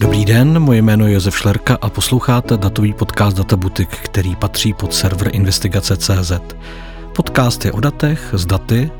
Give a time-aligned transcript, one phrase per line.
[0.00, 4.94] Dobrý den, moje jméno je Josef Šlerka a posloucháte datový podcast Databutik, který patří pod
[4.94, 6.32] server investigace.cz.
[7.14, 8.90] Podcast je o datech, s daty,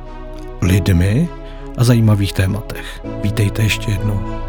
[0.63, 1.29] lidmi
[1.77, 3.01] a zajímavých tématech.
[3.23, 4.43] Vítejte ještě jednou.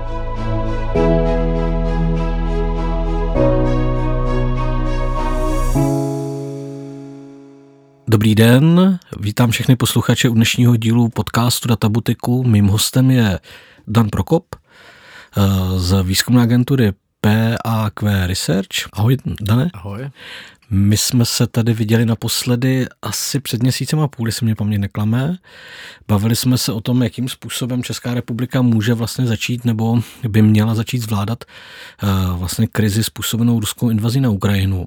[8.08, 12.44] Dobrý den, vítám všechny posluchače u dnešního dílu podcastu Databutiku.
[12.44, 13.40] Mým hostem je
[13.88, 14.46] Dan Prokop
[15.78, 18.90] z výzkumné agentury PAQ Research.
[18.94, 19.70] Ahoj, Dane.
[19.74, 20.10] Ahoj.
[20.70, 25.38] My jsme se tady viděli naposledy asi před měsícem a půl, jestli mě paměť neklame.
[26.08, 30.76] Bavili jsme se o tom, jakým způsobem Česká republika může vlastně začít nebo by měla
[30.76, 34.86] začít zvládat eh, vlastně krizi způsobenou ruskou invazí na Ukrajinu.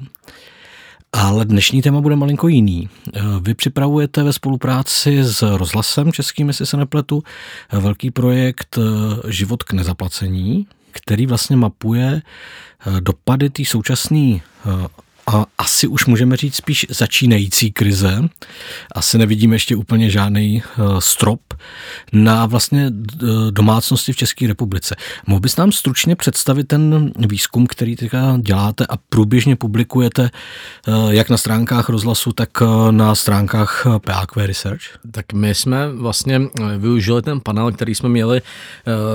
[1.13, 2.89] Ale dnešní téma bude malinko jiný.
[3.15, 7.23] Eh, vy připravujete ve spolupráci s rozhlasem českým, jestli se nepletu,
[7.71, 8.79] eh, velký projekt
[9.29, 12.23] Život k nezaplacení, který vlastně mapuje
[13.01, 14.41] dopady té současné
[15.31, 18.23] a asi už můžeme říct spíš začínající krize.
[18.93, 21.41] Asi nevidíme ještě úplně žádný uh, strop
[22.13, 22.91] na vlastně
[23.51, 24.97] domácnosti v České republice.
[25.27, 30.31] Mohl bys nám stručně představit ten výzkum, který teďka děláte a průběžně publikujete
[30.89, 32.51] uh, jak na stránkách rozhlasu, tak
[32.91, 34.83] na stránkách PAQ Research?
[35.11, 36.41] Tak my jsme vlastně
[36.79, 38.43] využili ten panel, který jsme měli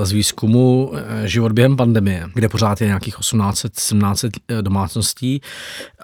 [0.02, 0.92] z výzkumu
[1.24, 4.30] Život během pandemie, kde pořád je nějakých 18-17
[4.60, 5.40] domácností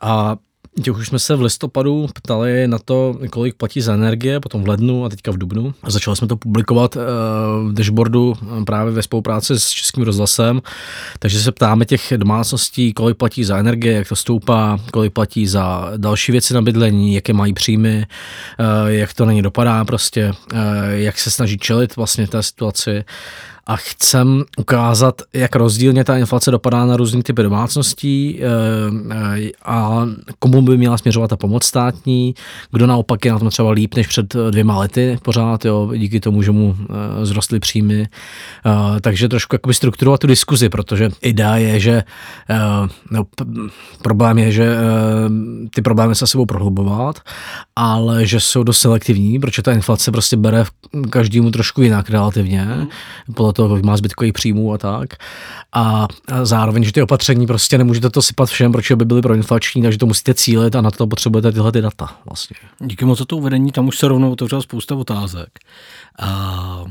[0.02, 0.36] a
[0.82, 4.68] Těch už jsme se v listopadu ptali na to, kolik platí za energie, potom v
[4.68, 5.74] lednu a teďka v dubnu.
[5.82, 8.34] A začali jsme to publikovat v dashboardu
[8.66, 10.62] právě ve spolupráci s Českým rozhlasem.
[11.18, 15.92] Takže se ptáme těch domácností, kolik platí za energie, jak to stoupá, kolik platí za
[15.96, 18.06] další věci na bydlení, jaké mají příjmy,
[18.86, 20.32] jak to na ně dopadá prostě,
[20.90, 23.04] jak se snaží čelit vlastně té situaci
[23.66, 28.46] a chcem ukázat, jak rozdílně ta inflace dopadá na různý typy domácností eh,
[29.10, 30.06] eh, a
[30.38, 32.34] komu by měla směřovat ta pomoc státní,
[32.70, 36.42] kdo naopak je na tom třeba líp než před dvěma lety pořád, jo, díky tomu,
[36.42, 38.08] že mu eh, zrostly příjmy.
[39.00, 42.02] Takže trošku jakoby strukturovat tu diskuzi, protože idea je, že
[43.10, 43.24] no,
[44.02, 44.76] problém je, že
[45.74, 47.20] ty problémy se sebou prohlubovat,
[47.76, 50.64] ale že jsou dost selektivní, protože ta inflace prostě bere
[51.10, 52.68] každému trošku jinak relativně,
[53.34, 55.14] podle toho, kolik má zbytkových příjmů a tak.
[55.72, 56.08] A
[56.42, 60.06] zároveň, že ty opatření prostě nemůžete to sypat všem, protože by byly proinflační, takže to
[60.06, 62.56] musíte cílit a na to potřebujete tyhle ty data vlastně.
[62.80, 65.58] Díky moc za to uvedení, tam už se rovnou otevřela spousta otázek.
[66.18, 66.84] A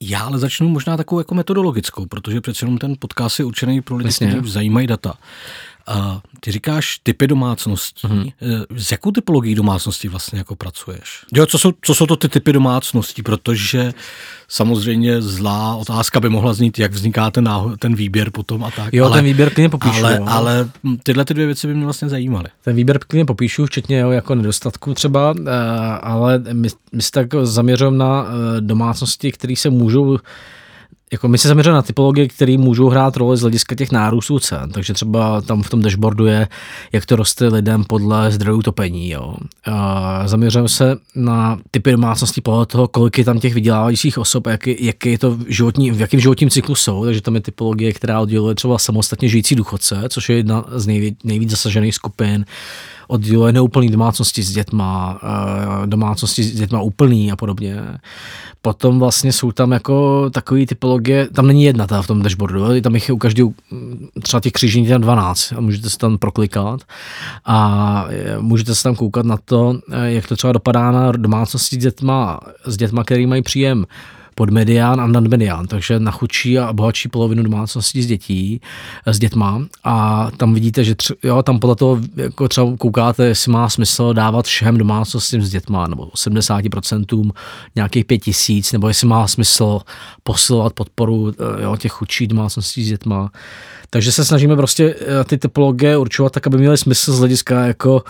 [0.00, 3.96] já ale začnu možná takovou jako metodologickou, protože přece jenom ten podcast je určený pro
[3.96, 5.14] lidi, kteří zajímají data.
[5.86, 8.06] A ty říkáš typy domácností.
[8.06, 8.32] Mm-hmm.
[8.76, 11.24] S jakou typologií domácností vlastně jako pracuješ?
[11.34, 13.22] Jo, co jsou, co jsou to ty typy domácností?
[13.22, 13.94] Protože
[14.48, 18.94] samozřejmě zlá otázka by mohla znít, jak vzniká ten, náho, ten výběr potom a tak.
[18.94, 20.04] Jo, ale, ten výběr klidně popíšu.
[20.04, 20.24] Ale, jo.
[20.28, 20.68] ale
[21.02, 22.48] tyhle ty dvě věci by mě vlastně zajímaly.
[22.64, 25.50] Ten výběr klidně popíšu, včetně jo, jako nedostatku třeba, eh,
[26.02, 30.18] ale my, my se tak zaměřujeme na eh, domácnosti, které se můžou
[31.12, 34.70] jako my se zaměřujeme na typologie, které můžou hrát roli z hlediska těch nárůstů cen.
[34.70, 36.48] Takže třeba tam v tom dashboardu je,
[36.92, 39.10] jak to roste lidem podle zdrojů topení.
[39.10, 39.34] Jo.
[39.64, 44.66] A zaměřujeme se na typy domácností podle toho, kolik je tam těch vydělávajících osob, jak,
[44.66, 47.04] jak je to v, životní, v jakém životním cyklu jsou.
[47.04, 51.18] Takže tam je typologie, která odděluje třeba samostatně žijící důchodce, což je jedna z nejvíc,
[51.24, 52.44] nejvíc zasažených skupin
[53.12, 57.76] odděluje neúplný domácnosti s dětma, eh, domácnosti s dětma úplný a podobně.
[58.62, 62.94] Potom vlastně jsou tam jako takové typologie, tam není jedna ta v tom dashboardu, tam
[62.94, 63.52] jich je u každého
[64.22, 66.80] třeba těch křížení tam 12 a můžete se tam proklikat
[67.44, 71.76] a eh, můžete se tam koukat na to, eh, jak to třeba dopadá na domácnosti
[71.76, 73.86] s dětma, s dětma, který mají příjem
[74.34, 78.60] pod medián a nad medián, takže na chudší a bohatší polovinu domácností s dětí,
[79.06, 83.52] s dětma a tam vidíte, že tři, jo, tam podle toho jako třeba koukáte, jestli
[83.52, 87.30] má smysl dávat všem domácnostím s dětma nebo 70%
[87.74, 89.80] nějakých pět tisíc, nebo jestli má smysl
[90.22, 93.30] posilovat podporu eh, jo, těch chudších domácností s dětma.
[93.90, 98.04] Takže se snažíme prostě eh, ty typologie určovat tak, aby měly smysl z hlediska jako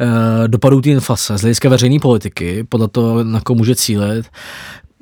[0.00, 4.26] eh, dopadů té inflace, z hlediska veřejné politiky, podle toho, na koho může cílit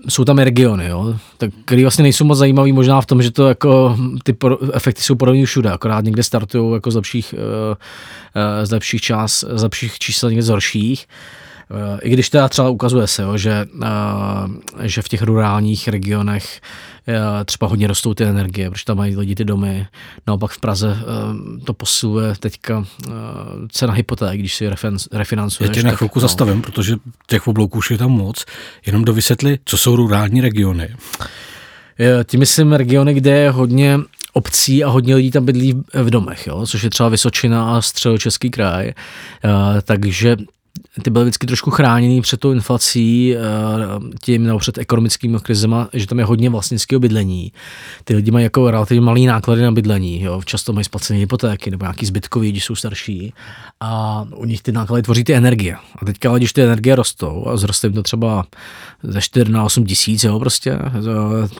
[0.08, 3.48] jsou tam regiony, jo, tak, který vlastně nejsou moc zajímavý možná v tom, že to
[3.48, 8.70] jako ty pro, efekty jsou podobné všude, akorát někde startují jako z lepších, uh, z
[8.70, 11.06] lepších čas, z lepších čísel, někde z horších.
[11.08, 11.45] Uh,
[12.02, 13.86] I když teda třeba ukazuje se, jo, že, uh,
[14.82, 16.60] že v těch rurálních regionech
[17.44, 19.86] třeba hodně rostou ty energie, protože tam mají lidi ty domy.
[20.26, 23.10] Naopak v Praze eh, to posiluje teďka eh,
[23.68, 24.70] cena hypoték, když si
[25.12, 25.68] refinancuješ.
[25.68, 26.20] Já tě na chvilku no.
[26.20, 26.94] zastavím, protože
[27.26, 28.44] těch oblouků už je tam moc.
[28.86, 30.88] Jenom do vysvětli, co jsou rurální regiony.
[32.24, 33.98] Tím myslím regiony, kde je hodně
[34.32, 38.50] obcí a hodně lidí tam bydlí v domech, jo, což je třeba Vysočina a středočeský
[38.50, 38.92] kraj.
[39.82, 40.36] Takže
[41.02, 43.40] ty byly vždycky trošku chráněný před tou inflací, eh,
[44.23, 47.52] tím nebo před ekonomickými krizema, že tam je hodně vlastnického bydlení.
[48.05, 50.43] Ty lidi mají jako relativně malý náklady na bydlení, jo.
[50.44, 53.32] často mají splacené hypotéky nebo nějaký zbytkový, když jsou starší
[53.81, 55.76] a u nich ty náklady tvoří ty energie.
[56.02, 58.46] A teďka, když ty energie rostou a zroste jim to třeba
[59.02, 60.78] ze 4 na 8 tisíc, jo, prostě,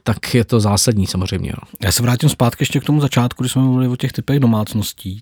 [0.03, 1.51] tak je to zásadní samozřejmě.
[1.51, 1.69] Jo.
[1.83, 5.21] Já se vrátím zpátky ještě k tomu začátku, když jsme mluvili o těch typech domácností.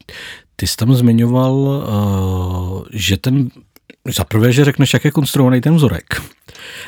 [0.57, 3.51] Ty jsi tam zmiňoval, uh, že ten
[4.13, 6.23] za prvé, že řekneš, jak je konstruovaný ten vzorek.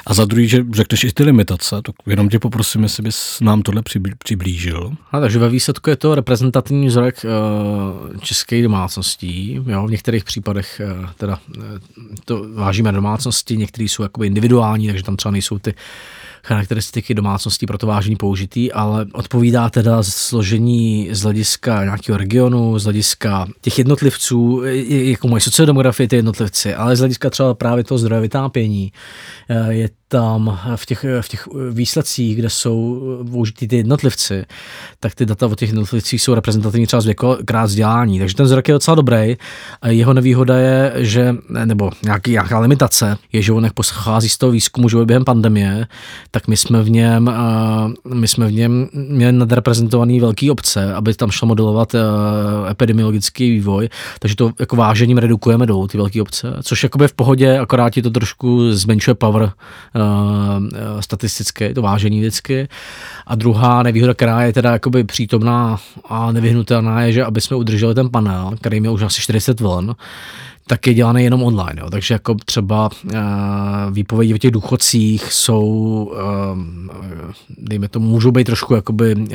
[0.06, 3.62] A za druhý, že řekneš i ty limitace, tak jenom tě poprosím, jestli bys nám
[3.62, 3.82] tohle
[4.24, 4.92] přiblížil.
[5.12, 9.60] A takže ve výsledku je to reprezentativní vzorek uh, českých domácností.
[9.66, 11.64] Jo, v některých případech uh, teda uh,
[12.24, 15.74] to vážíme domácnosti, některé jsou jakoby individuální, takže tam třeba nejsou ty
[16.46, 22.84] charakteristiky domácností pro to vážení použitý, ale odpovídá teda složení z hlediska nějakého regionu, z
[22.84, 28.20] hlediska těch jednotlivců, jakou mají sociodemografii ty jednotlivci, ale z hlediska třeba právě toho zdroje
[28.20, 28.92] vytápění.
[29.68, 34.44] Je tam v těch, v těch výsledcích, kde jsou použitý ty jednotlivci,
[35.00, 38.18] tak ty data o těch jednotlivcích jsou reprezentativní třeba z věkokrát vzdělání.
[38.18, 39.36] Takže ten vzorek je docela dobrý.
[39.86, 44.88] Jeho nevýhoda je, že, nebo nějaký, nějaká limitace, je, že on pochází z toho výzkumu,
[44.88, 45.86] že během pandemie,
[46.30, 47.30] tak my jsme v něm,
[48.14, 51.92] my jsme v něm měli nadreprezentovaný velký obce, aby tam šlo modelovat
[52.70, 53.88] epidemiologický vývoj,
[54.18, 58.02] takže to jako vážením redukujeme dolů ty velké obce, což jakoby v pohodě, akorát ti
[58.02, 59.50] to trošku zmenšuje power uh,
[61.00, 62.68] statistické, to vážení vždycky.
[63.26, 67.94] A druhá nevýhoda, která je teda jakoby přítomná a nevyhnutelná, je, že aby jsme udrželi
[67.94, 69.94] ten panel, který měl už asi 40 vln,
[70.68, 71.82] tak je dělané jenom online.
[71.82, 71.90] Jo.
[71.90, 73.10] Takže jako třeba uh,
[73.90, 75.64] výpovědi o těch důchodcích jsou,
[76.12, 79.26] uh, dejme to, můžou být trošku jakoby uh,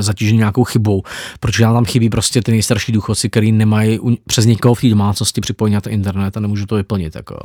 [0.00, 1.02] zatíženy nějakou chybou,
[1.40, 5.40] protože nám tam chybí prostě ty nejstarší důchodci, který nemají přes někoho v té domácnosti
[5.40, 7.14] připojení na internet a nemůžu to vyplnit.
[7.14, 7.38] Jako.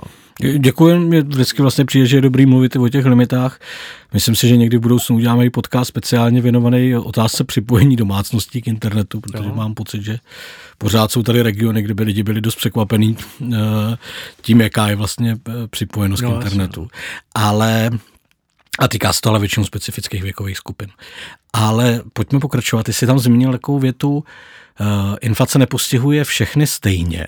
[0.58, 3.60] Děkuji, mě vždycky vlastně přijde, že je dobrý mluvit o těch limitách.
[4.14, 8.68] Myslím si, že někdy v budoucnu uděláme i podcast speciálně věnovaný otázce připojení domácností k
[8.68, 9.56] internetu, protože jo.
[9.56, 10.18] mám pocit, že
[10.78, 13.18] pořád jsou tady regiony, kde by lidi byli dost překvapení
[13.54, 13.58] eh,
[14.42, 16.82] tím, jaká je vlastně eh, připojenost no, k internetu.
[16.82, 17.22] Jasně.
[17.36, 17.90] Ale
[18.80, 20.90] a týká se to ale většinou specifických věkových skupin.
[21.54, 22.84] Ale pojďme pokračovat.
[22.84, 27.28] Ty jsi tam zmínil takovou větu, uh, inflace nepostihuje všechny stejně.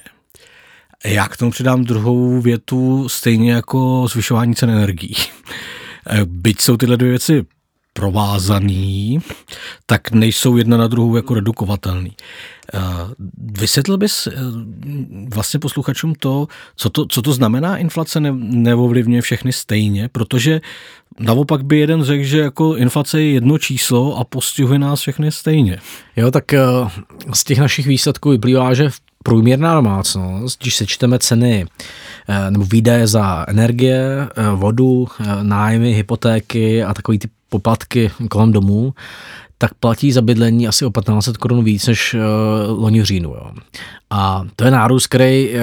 [1.05, 5.15] Já k tomu přidám druhou větu, stejně jako zvyšování cen energií.
[6.25, 7.45] Byť jsou tyhle dvě věci
[7.97, 9.19] provázaný,
[9.85, 12.11] tak nejsou jedna na druhou jako redukovatelný.
[12.73, 12.79] Eh,
[13.59, 14.31] vysvětlil bys eh,
[15.33, 20.61] vlastně posluchačům to, co to, co to znamená inflace ne, neovlivňuje všechny stejně, protože
[21.19, 25.79] naopak by jeden řekl, že jako inflace je jedno číslo a postihuje nás všechny stejně.
[26.15, 26.61] Jo, tak eh,
[27.33, 28.89] z těch našich výsledků vyplývá, že
[29.23, 31.65] průměrná domácnost, když sečteme ceny
[32.49, 35.07] nebo výdaje za energie, vodu,
[35.41, 38.93] nájmy, hypotéky a takový ty poplatky kolem domů,
[39.57, 43.29] tak platí za bydlení asi o 1500 korun víc než uh, loni říjnu.
[43.29, 43.51] Jo.
[44.09, 45.55] A to je nárůst, který uh,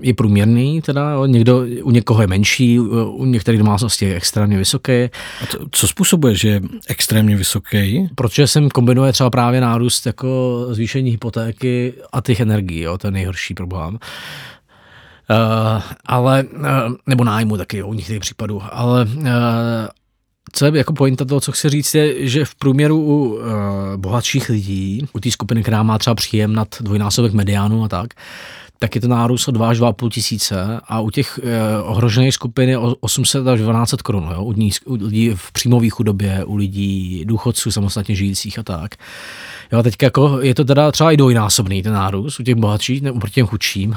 [0.00, 1.26] je průměrný, teda jo.
[1.26, 4.92] Někdo, u někoho je menší, u některých domácností je extrémně vysoký.
[5.42, 8.08] A to, co způsobuje, že je extrémně vysoký?
[8.14, 12.98] Protože sem kombinuje třeba právě nárůst jako zvýšení hypotéky a těch energií, jo.
[12.98, 13.98] to je nejhorší problém.
[15.30, 16.66] Uh, ale, uh,
[17.06, 19.26] nebo nájmu taky jo, u některých případů, ale uh,
[20.52, 23.42] co je jako pointa toho, co chci říct, je, že v průměru u uh,
[23.96, 28.14] bohatších lidí, u té skupiny, která má třeba příjem nad dvojnásobek mediánu a tak,
[28.78, 32.68] tak je to nárůst o 2 až 2,5 tisíce a u těch uh, ohrožených skupin
[32.68, 34.42] je 800 až 12 korun, jo?
[34.42, 38.94] U, u lidí v příjmové chudobě, u lidí důchodců samostatně žijících a tak.
[39.72, 43.20] Jo, teď jako je to teda třeba i dvojnásobný ten nárůst u těch bohatších nebo
[43.20, 43.94] proti těm chudším,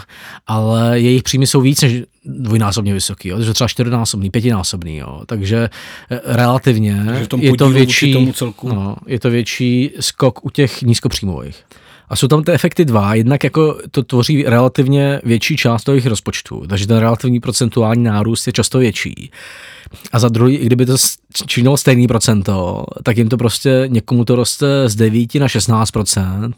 [0.47, 5.69] ale jejich příjmy jsou víc než dvojnásobně vysoký, jo, takže třeba čtyřnásobný, pětinásobný, jo, takže
[6.11, 8.69] eh, relativně takže je to větší, tomu celku.
[8.69, 11.63] No, je to větší skok u těch nízkopříjmových.
[12.09, 13.15] A jsou tam ty efekty dva.
[13.15, 18.53] Jednak jako to tvoří relativně větší část těch rozpočtů, takže ten relativní procentuální nárůst je
[18.53, 19.31] často větší.
[20.11, 20.95] A za druhý, kdyby to
[21.45, 25.91] činilo stejný procento, tak jim to prostě někomu to roste z 9 na 16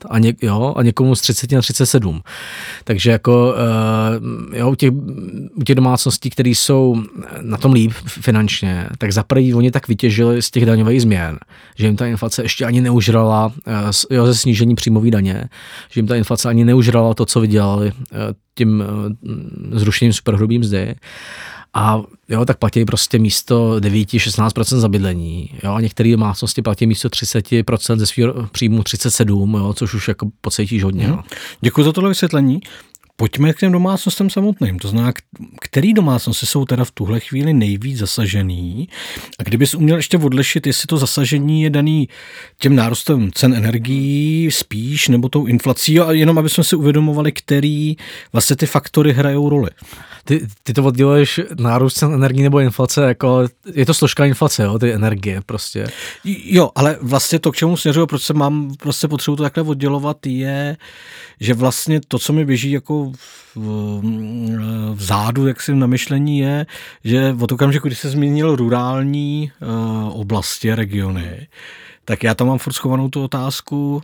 [0.09, 2.21] a, ně, jo, a někomu z 30 na 37.
[2.83, 3.53] Takže jako
[4.51, 4.91] uh, jo, u, těch,
[5.55, 7.03] u těch domácností, které jsou
[7.41, 11.39] na tom líp finančně, tak za první oni tak vytěžili z těch daňových změn,
[11.75, 13.73] že jim ta inflace ještě ani neužrala uh,
[14.09, 15.40] jo, ze snížení příjmové daně,
[15.89, 18.17] že jim ta inflace ani neužrala to, co vydělali uh,
[18.55, 18.83] tím
[19.23, 20.95] uh, zrušením superhrubým mzdy
[21.73, 25.49] A jo, tak platí prostě místo 9-16% za bydlení.
[25.63, 30.29] Jo, a některé domácnosti platí místo 30% ze svého příjmu 37%, jo, což už jako
[30.41, 31.07] pocítíš hodně.
[31.07, 31.19] Hmm.
[31.61, 32.59] Děkuji za tohle vysvětlení.
[33.21, 34.79] Pojďme k těm domácnostem samotným.
[34.79, 35.13] To znamená,
[35.61, 38.89] který domácnosti jsou teda v tuhle chvíli nejvíc zasažený?
[39.39, 42.09] A kdybys uměl ještě odlišit, jestli to zasažení je daný
[42.59, 47.95] těm nárůstem cen energií spíš, nebo tou inflací, a jenom aby jsme si uvědomovali, který
[48.33, 49.69] vlastně ty faktory hrajou roli.
[50.25, 54.79] Ty, ty to odděluješ nárůst cen energií nebo inflace, jako je to složka inflace, jo,
[54.79, 55.87] ty energie prostě.
[56.25, 60.25] Jo, ale vlastně to, k čemu směřuju, proč se mám prostě potřebu to takhle oddělovat,
[60.25, 60.77] je,
[61.39, 63.57] že vlastně to, co mi běží jako v,
[64.93, 66.65] v zádu, jak si na myšlení je,
[67.03, 71.47] že od okamžiku, když se zmínil rurální uh, oblasti, regiony,
[72.05, 74.03] tak já tam mám furt schovanou tu otázku,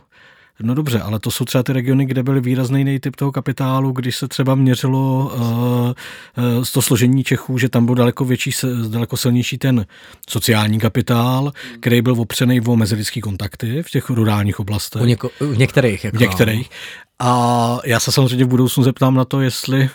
[0.62, 4.16] No dobře, ale to jsou třeba ty regiony, kde byl výrazný typ toho kapitálu, když
[4.16, 8.50] se třeba měřilo uh, to složení Čechů, že tam byl daleko větší,
[8.88, 9.86] daleko silnější ten
[10.30, 15.02] sociální kapitál, který byl opřený o mezilidský kontakty v těch rurálních oblastech.
[15.02, 16.04] U něko, v některých.
[16.04, 16.70] Jako, v některých.
[17.18, 19.90] A já se samozřejmě v budoucnu zeptám na to, jestli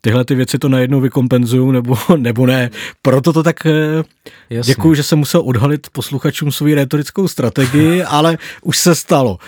[0.00, 2.70] tyhle ty věci to najednou vykompenzují nebo, nebo ne.
[3.02, 8.78] Proto to tak eh, děkuji, že jsem musel odhalit posluchačům svou retorickou strategii, ale už
[8.78, 9.38] se stalo.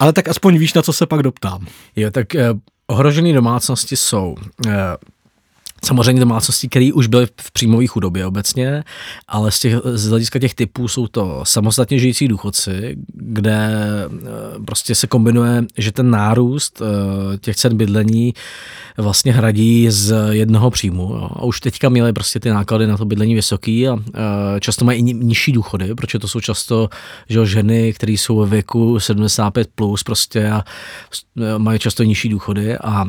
[0.00, 1.66] Ale tak aspoň víš, na co se pak doptám.
[1.96, 2.48] Jo, tak eh,
[2.86, 4.96] ohrožené domácnosti jsou eh,
[5.84, 8.84] Samozřejmě domácnosti, které už byly v příjmové chudobě obecně,
[9.28, 14.94] ale z, těch, z hlediska těch typů jsou to samostatně žijící důchodci, kde eh, prostě
[14.94, 18.34] se kombinuje, že ten nárůst eh, těch cen bydlení
[19.00, 21.16] vlastně hradí z jednoho příjmu.
[21.16, 24.98] A už teďka měli prostě ty náklady na to bydlení vysoký a eh, často mají
[24.98, 26.88] i nižší důchody, protože to jsou často
[27.28, 30.64] že ženy, které jsou ve věku 75+, plus prostě a
[31.58, 32.78] mají často nižší důchody.
[32.78, 33.04] A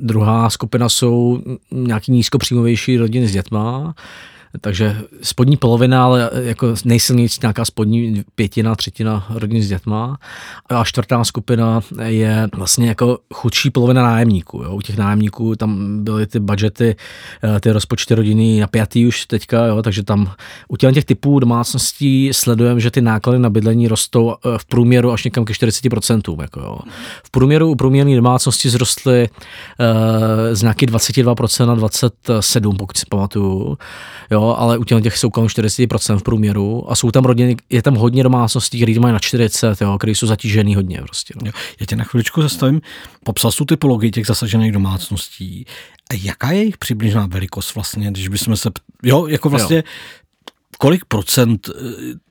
[0.00, 3.94] druhá skupina jsou nějaký nízkopříjmovější rodiny s dětma,
[4.60, 10.18] takže spodní polovina, ale jako nejsilnější nějaká spodní pětina, třetina rodin s dětma.
[10.68, 14.62] A čtvrtá skupina je vlastně jako chudší polovina nájemníků.
[14.62, 14.74] Jo.
[14.74, 16.96] U těch nájemníků tam byly ty budžety,
[17.44, 20.32] eh, ty rozpočty rodiny napjatý už teďka, jo, takže tam
[20.68, 25.24] u těch typů domácností sledujeme, že ty náklady na bydlení rostou eh, v průměru až
[25.24, 26.42] někam ke 40%.
[26.42, 26.78] Jako jo.
[27.24, 29.86] V průměru u průměrné domácnosti zrostly uh,
[30.52, 33.78] z nějaký 22% na 27%, pokud si pamatuju.
[34.30, 37.82] Jo jo, ale u těch jsou kolem 40% v průměru a jsou tam rodiny, je
[37.82, 41.34] tam hodně domácností, které mají na 40, jo, které jsou zatížený hodně prostě.
[41.44, 41.50] No.
[41.80, 42.80] Já tě na chviličku zastavím,
[43.24, 45.64] popsal tu typologii těch zasažených domácností.
[46.10, 48.70] A jaká je jejich přibližná velikost vlastně, když bychom se,
[49.02, 49.82] jo, jako vlastně, jo
[50.78, 51.80] kolik procent eh,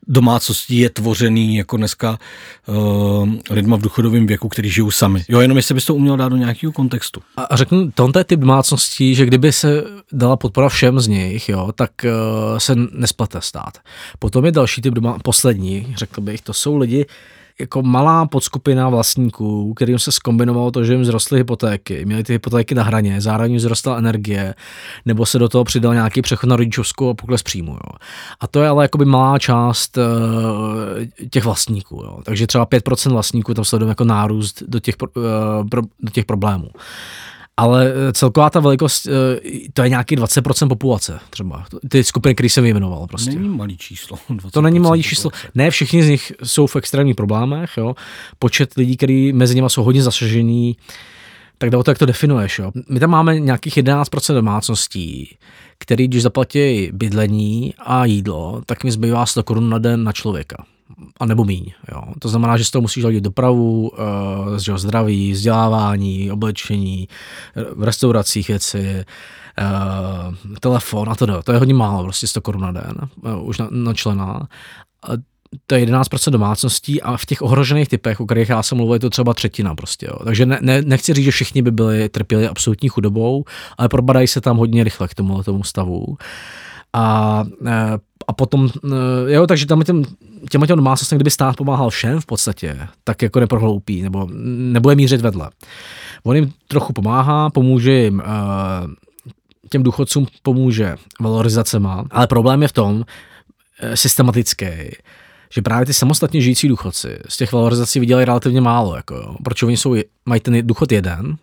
[0.07, 2.19] domácností je tvořený jako dneska
[2.67, 5.23] uh, lidma v důchodovém věku, kteří žijou sami.
[5.29, 7.21] Jo, jenom jestli bys to uměl dát do nějakého kontextu.
[7.37, 11.71] A, a řeknu, tohle typ domácností, že kdyby se dala podpora všem z nich, jo,
[11.75, 13.77] tak uh, se nesplete stát.
[14.19, 17.05] Potom je další typ doma, poslední, řekl bych, to jsou lidi,
[17.59, 22.75] jako malá podskupina vlastníků, kterým se skombinovalo to, že jim zrostly hypotéky, měli ty hypotéky
[22.75, 24.55] na hraně, zároveň jim zrostla energie,
[25.05, 27.71] nebo se do toho přidal nějaký přechod na rodičovskou a pokles příjmu.
[27.71, 27.97] Jo.
[28.39, 30.03] A to je ale jakoby malá část uh,
[31.29, 31.95] těch vlastníků.
[31.95, 32.19] Jo.
[32.23, 36.69] Takže třeba 5% vlastníků tam sledujeme jako nárůst do těch, uh, pro, do těch problémů
[37.57, 39.11] ale eh, celková ta velikost, eh,
[39.73, 41.65] to je nějaký 20% populace třeba.
[41.89, 43.31] Ty skupiny, které jsem vyjmenoval prostě.
[43.31, 44.17] Není malý číslo.
[44.51, 45.31] To není malý číslo.
[45.55, 47.71] Ne všichni z nich jsou v extrémních problémech.
[47.77, 47.95] Jo.
[48.39, 50.77] Počet lidí, kteří mezi nimi jsou hodně zasažení,
[51.57, 52.59] tak jde o to, jak to definuješ.
[52.59, 52.71] Jo.
[52.89, 55.37] My tam máme nějakých 11% domácností,
[55.77, 60.65] který, když zaplatí bydlení a jídlo, tak mi zbývá 100 korun na den na člověka
[61.19, 61.71] a nebo míň.
[61.91, 62.01] Jo.
[62.19, 67.07] To znamená, že z toho musíš hledit dopravu, uh, že zdraví, vzdělávání, oblečení,
[67.75, 69.05] v restauracích věci,
[69.61, 71.43] uh, telefon a to.
[71.43, 72.95] To je hodně málo, prostě 100 korun na den,
[73.41, 74.47] už na, na člena.
[75.03, 75.11] A
[75.65, 78.99] to je 11% domácností a v těch ohrožených typech, o kterých já jsem mluvil, je
[78.99, 80.05] to třeba třetina prostě.
[80.05, 80.19] Jo.
[80.23, 83.45] Takže ne, ne, nechci říct, že všichni by byli trpěli absolutní chudobou,
[83.77, 86.17] ale probadají se tam hodně rychle k tomu, tomu stavu.
[86.93, 87.45] A,
[88.27, 88.69] a potom,
[89.27, 90.03] jo, takže tam těm,
[90.49, 95.21] těma těm domácnostem, kdyby stát pomáhal všem v podstatě, tak jako neprohloupí, nebo nebude mířit
[95.21, 95.49] vedle.
[96.23, 98.23] On jim trochu pomáhá, pomůže jim,
[99.69, 103.05] těm důchodcům pomůže valorizacema, ale problém je v tom,
[103.79, 104.65] e, systematický,
[105.53, 109.77] že právě ty samostatně žijící důchodci z těch valorizací vydělají relativně málo, jako, protože oni
[109.77, 111.37] jsou, mají ten důchod jeden,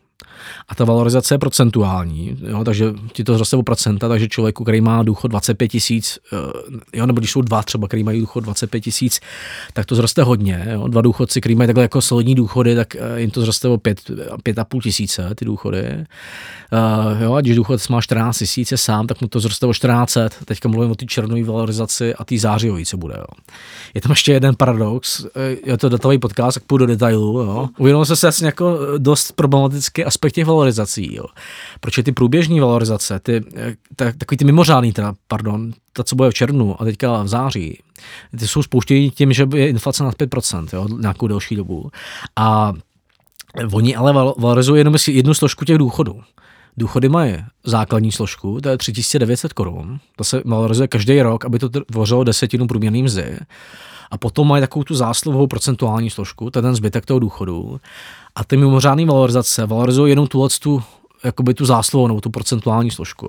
[0.69, 4.81] a ta valorizace je procentuální, jo, takže ti to zroste o procenta, takže člověku, který
[4.81, 8.81] má důchod 25 tisíc, eh, jo, nebo když jsou dva třeba, který mají důchod 25
[8.81, 9.21] tisíc,
[9.73, 10.67] tak to zroste hodně.
[10.73, 10.89] Jo.
[10.89, 14.01] Dva důchodci, který mají takhle jako solidní důchody, tak eh, jim to zroste o 5,
[14.11, 16.05] 5,5 tisíce ty důchody.
[16.73, 19.75] Uh, jo, a když důchod má 14 tisíc je sám, tak mu to zroste o
[19.75, 20.17] 14.
[20.45, 23.15] Teďka mluvím o té černové valorizaci a té zářijové, co bude.
[23.19, 23.25] Jo.
[23.95, 25.27] Je tam ještě jeden paradox,
[25.67, 27.39] je to datový podcast, tak půjdu do detailu.
[27.39, 27.69] Jo.
[27.79, 31.15] Uvědomil se asi jako dost problematický aspekt těch valorizací.
[31.15, 31.25] Jo.
[31.81, 33.45] Proč ty průběžní valorizace, ty,
[33.97, 37.79] tak, takový ty mimořádný, teda, pardon, ta, co bude v červnu a teďka v září,
[38.39, 41.91] ty jsou spouštěny tím, že je inflace nad 5%, jo, nějakou delší dobu.
[42.37, 42.73] A
[43.73, 46.23] oni ale valorizují jenom jednu složku těch důchodů.
[46.77, 51.69] Důchody mají základní složku, to je 3900 korun, to se valorizuje každý rok, aby to
[51.69, 53.39] tvořilo desetinu průměrný mzdy.
[54.11, 57.81] A potom mají takovou tu zásluhovou procentuální složku, to je ten zbytek toho důchodu.
[58.35, 60.83] A ty mimořádné valorizace valorizují jenom tu, tu,
[61.25, 63.29] jakoby tu zásluhovou nebo tu procentuální složku.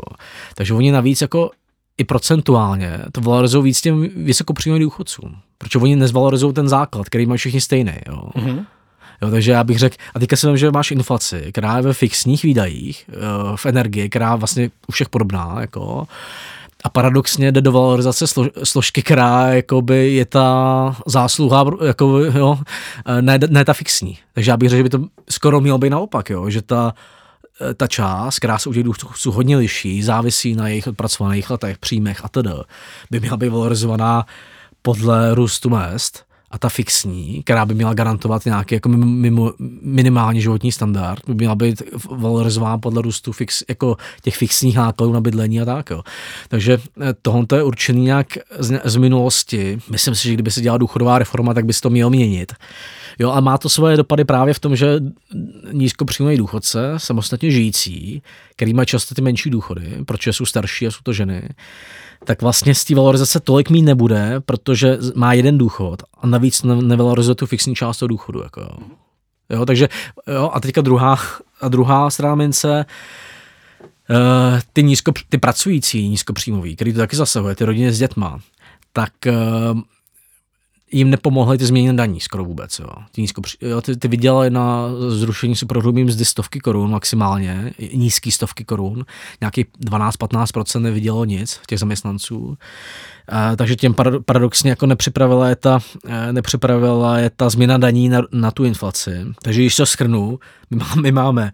[0.55, 1.51] Takže oni navíc jako
[1.97, 5.35] i procentuálně to valorizují víc těm vysokopříjmovým důchodcům.
[5.57, 7.93] Protože oni nezvalorizují ten základ, který mají všichni stejný.
[8.07, 8.29] Jo.
[8.35, 8.65] Mm-hmm.
[9.21, 11.93] Jo, takže já bych řekl, a teďka si vím, že máš inflaci, která je ve
[11.93, 13.13] fixních výdajích, eh,
[13.55, 16.07] v energii, která vlastně u všech podobná, jako,
[16.85, 22.57] a paradoxně jde do valorizace slo, složky, která jakoby je ta zásluha, jako, jo,
[23.21, 24.17] ne, ne ta fixní.
[24.33, 24.99] Takže já bych řekl, že by to
[25.29, 26.93] skoro mělo být naopak, jo, že ta,
[27.77, 32.25] ta část, která se u těch důchodců hodně liší, závisí na jejich odpracovaných letech, příjmech
[32.25, 32.49] a tedy,
[33.11, 34.25] by měla být valorizovaná
[34.81, 36.25] podle růstu mest
[36.55, 41.55] a ta fixní, která by měla garantovat nějaký jako mimo, minimální životní standard, by měla
[41.55, 45.89] být valorizována podle růstu fix, jako těch fixních nákladů na bydlení a tak.
[45.89, 46.03] Jo.
[46.47, 48.27] Takže eh, tohle je určený nějak
[48.59, 49.79] z, z, minulosti.
[49.91, 52.53] Myslím si, že kdyby se dělala důchodová reforma, tak by se to mělo měnit.
[53.19, 54.99] Jo, a má to svoje dopady právě v tom, že
[55.71, 58.21] nízkopříjmový důchodce, samostatně žijící,
[58.55, 61.49] který má často ty menší důchody, protože jsou starší a jsou to ženy,
[62.25, 67.35] tak vlastně z té valorizace tolik mít nebude, protože má jeden důchod a navíc nevalorizuje
[67.35, 68.43] tu fixní část toho důchodu.
[68.43, 68.77] Jako jo.
[69.49, 69.65] jo.
[69.65, 69.89] takže
[70.27, 71.19] jo, a teďka druhá,
[71.61, 72.85] a druhá strana mince,
[74.09, 78.39] uh, ty, nízko, ty pracující nízkopříjmoví, který to taky zasahuje, ty rodiny s dětma,
[78.93, 79.81] tak uh,
[80.91, 82.79] jim nepomohly ty změny daní skoro vůbec.
[82.79, 82.89] Jo.
[83.11, 88.65] Ty, nízko, jo, ty, ty vydělaly na zrušení superhrubý mzdy stovky korun maximálně, nízký stovky
[88.65, 89.05] korun,
[89.41, 92.57] nějaký 12-15% nevydělalo nic těch zaměstnanců.
[93.51, 93.95] E, takže těm
[94.25, 99.25] paradoxně jako nepřipravila je ta, e, nepřipravila je ta změna daní na, na tu inflaci.
[99.43, 100.39] Takže když to schrnu,
[100.71, 101.51] my máme, my máme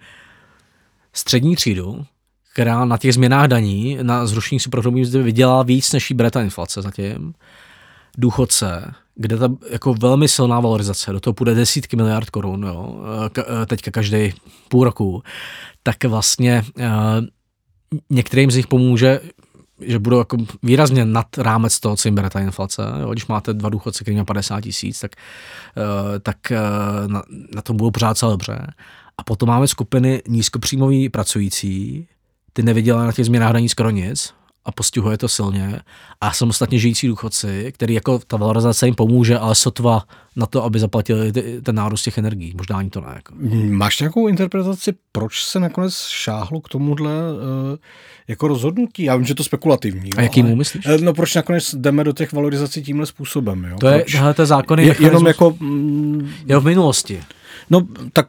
[1.14, 2.06] střední třídu,
[2.54, 6.42] která na těch změnách daní, na zrušení superhrubý mzdy vydělá víc, než jí bere ta
[6.42, 7.34] inflace zatím
[8.18, 12.96] důchodce, kde ta jako velmi silná valorizace, do toho půjde desítky miliard korun, jo,
[13.38, 14.34] eh, teďka každý
[14.70, 15.24] půl roku,
[15.84, 16.84] tak vlastně uh,
[18.10, 19.20] některým z nich pomůže,
[19.82, 22.84] že budou jako výrazně nad rámec toho, co jim bere ta inflace.
[23.02, 23.12] Jo.
[23.12, 25.12] Když máte dva důchodce, který má 50 tisíc, tak,
[25.78, 26.38] uh, tak
[27.08, 27.24] na,
[27.56, 28.68] na tom budou pořád celé dobře.
[29.18, 32.08] A potom máme skupiny nízkopříjmový pracující,
[32.54, 34.34] ty neviděla na těch změnách daní skoro nic,
[34.66, 35.80] a postihuje to silně.
[36.22, 40.04] A samostatně žijící důchodci, který jako ta valorizace jim pomůže, ale sotva
[40.36, 41.32] na to, aby zaplatili
[41.64, 42.54] ten nárůst těch energií.
[42.58, 43.12] Možná ani to ne.
[43.16, 43.34] Jako.
[43.70, 47.40] Máš nějakou interpretaci, proč se nakonec šáhlo k tomuhle uh,
[48.28, 49.04] jako rozhodnutí?
[49.04, 50.14] Já vím, že to spekulativní.
[50.18, 50.86] A jaký mu myslíš?
[50.86, 53.64] Eh, no proč nakonec jdeme do těch valorizací tímhle způsobem?
[53.70, 53.78] Jo?
[53.80, 54.36] To je, proč?
[54.36, 55.56] to zákony je, jenom jako...
[55.60, 57.24] Mm, je v minulosti.
[57.70, 58.28] No tak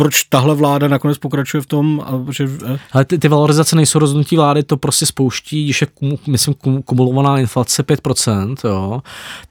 [0.00, 2.48] proč tahle vláda nakonec pokračuje v tom, že...
[2.66, 2.78] Eh?
[2.92, 5.86] Ale ty, ty valorizace nejsou rozhodnutí vlády, to prostě spouští, když je,
[6.26, 9.00] myslím, kumulovaná inflace 5%, jo,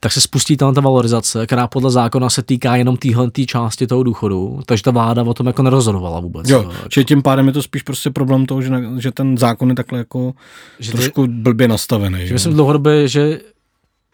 [0.00, 3.86] tak se spustí tam ta valorizace, která podle zákona se týká jenom téhle tý části
[3.86, 6.48] toho důchodu, takže ta vláda o tom jako nerozhodovala vůbec.
[6.48, 7.08] Jo, jo jako.
[7.08, 10.32] tím pádem je to spíš prostě problém toho, že, že ten zákon je takhle jako
[10.78, 12.26] že trošku ty, blbě nastavený.
[12.26, 13.40] Že myslím dlouhodobě, že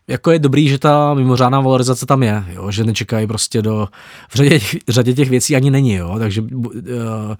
[0.08, 3.88] jako je dobrý, že ta mimořádná valorizace tam je, jo, že nečekají prostě do,
[4.30, 7.34] v řadě, v řadě těch věcí ani není, jo, takže uh,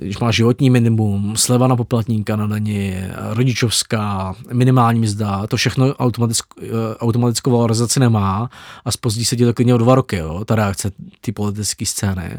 [0.00, 2.94] když máš životní minimum, sleva na poplatníka na daní,
[3.30, 8.50] rodičovská, minimální mzda, to všechno automatickou, eh, automatickou valorizaci nemá
[8.84, 12.36] a spozdí se ti to klidně o dva roky, jo, ta reakce ty politické scény.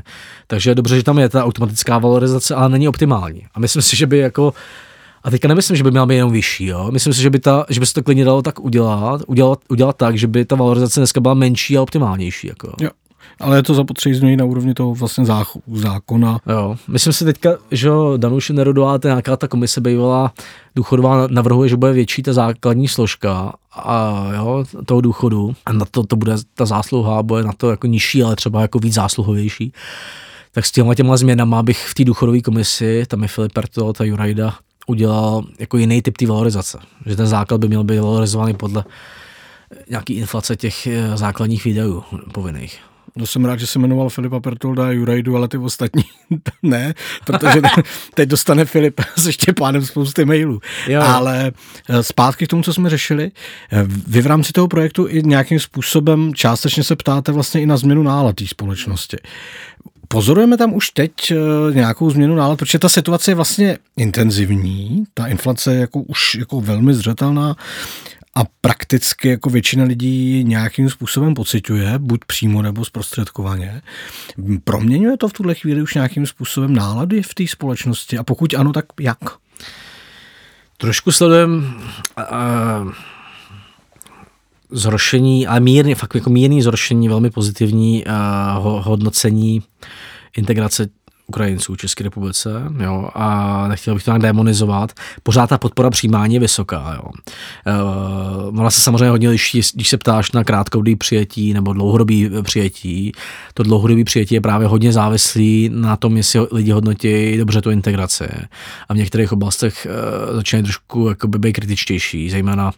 [0.48, 3.46] Takže je dobře, že tam je ta automatická valorizace, ale není optimální.
[3.54, 4.54] A myslím si, že by jako
[5.28, 6.92] a teďka nemyslím, že by měla být jenom vyšší, jo.
[6.92, 9.98] Myslím si, že by, ta, že by se to klidně dalo tak udělat, udělat, udělat
[9.98, 12.48] tak, že by ta valorizace dneska byla menší a optimálnější.
[12.48, 12.74] Jako.
[12.82, 12.90] Jo.
[13.40, 15.26] Ale je to zapotřebí změnit na úrovni toho vlastně
[15.74, 16.40] zákona.
[16.50, 20.34] Jo, myslím si teďka, že Danuše Nerudová, ta nějaká ta komise bývala
[20.76, 26.04] důchodová, navrhuje, že bude větší ta základní složka a jo, toho důchodu a na to,
[26.04, 29.74] to bude ta zásluha, bude na to jako nižší, ale třeba jako víc zásluhovější.
[30.52, 34.04] tak s těma těma změnama bych v té důchodové komisi, tam je Filip Perto, ta
[34.04, 34.54] Jurajda,
[34.88, 36.80] udělal jako jiný typ té valorizace.
[37.06, 38.84] Že ten základ by měl být valorizovaný podle
[39.90, 42.80] nějaký inflace těch eh, základních výdajů povinných.
[43.16, 46.04] No jsem rád, že se jmenoval Filipa Pertolda a Jurajdu, ale ty ostatní
[46.64, 46.94] ne,
[47.26, 47.62] protože
[48.14, 50.60] teď dostane Filip se Štěpánem spousty mailů.
[50.88, 51.02] Jo.
[51.02, 51.52] Ale
[51.90, 53.32] eh, zpátky k tomu, co jsme řešili,
[53.72, 57.78] eh, vy v rámci toho projektu i nějakým způsobem částečně se ptáte vlastně i na
[57.78, 59.18] změnu nálad té společnosti.
[60.08, 61.36] Pozorujeme tam už teď eh,
[61.74, 66.62] nějakou změnu nálad, protože ta situace je vlastně intenzivní, ta inflace je jako už jako
[66.62, 67.56] velmi zřetelná
[68.36, 73.82] a prakticky jako většina lidí nějakým způsobem pociťuje, buď přímo nebo zprostředkovaně.
[74.64, 78.74] Proměňuje to v tuhle chvíli už nějakým způsobem nálady v té společnosti a pokud ano,
[78.74, 79.18] tak jak?
[80.78, 81.74] Trošku sledujem
[82.18, 82.92] uh,
[84.72, 89.62] zhoršení, ale mírně, fakt jako mírný zhoršení, velmi pozitivní uh, hodnocení
[90.38, 90.88] integrace
[91.28, 92.50] Ukrajinců v České republice,
[92.84, 94.92] jo, a nechtěl bych to nějak demonizovat.
[95.24, 97.12] Pořád ta podpora přijímání je vysoká, jo.
[97.66, 97.82] E,
[98.60, 103.12] ona se samozřejmě hodně liší, když se ptáš na krátkodobý přijetí nebo dlouhodobý přijetí.
[103.54, 108.28] To dlouhodobý přijetí je právě hodně závislý na tom, jestli lidi hodnotí dobře tu integraci.
[108.90, 112.72] A v některých oblastech e, začínají trošku jakoby být kritičtější, zejména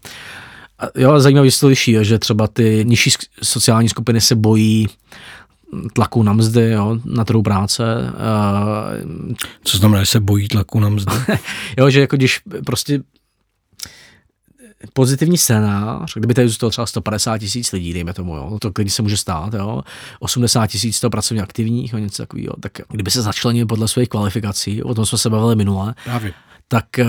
[0.95, 3.11] Jo, zajímavý se to liší, že třeba ty nižší
[3.43, 4.87] sociální skupiny se bojí
[5.93, 7.83] tlaku na mzdy, jo, na trhu práce.
[9.63, 11.13] Co znamená, že se bojí tlaku na mzdy?
[11.77, 13.01] jo, že jako když prostě
[14.93, 19.01] pozitivní scénář, kdyby tady zůstalo třeba 150 tisíc lidí, dejme tomu, jo, to klidně se
[19.01, 19.81] může stát, jo,
[20.19, 24.83] 80 tisíc toho pracovně aktivních, jo, něco takového, tak kdyby se začlenili podle svých kvalifikací,
[24.83, 26.33] o tom jsme se bavili minule, Právě
[26.71, 27.07] tak uh,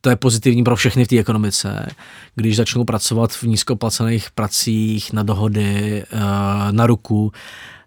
[0.00, 1.86] to je pozitivní pro všechny v té ekonomice.
[2.34, 6.20] Když začnou pracovat v nízkoplacených pracích, na dohody, uh,
[6.70, 7.32] na ruku,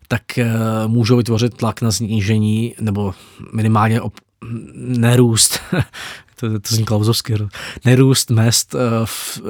[0.08, 0.46] tak uh,
[0.92, 3.14] můžou vytvořit tlak na snížení nebo
[3.54, 4.26] minimálně op-
[4.76, 5.60] nerůst
[6.40, 7.34] to, to zní klauzovsky,
[7.86, 9.50] nerůst mest uh, v, uh,